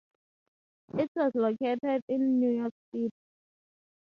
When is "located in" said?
1.35-2.39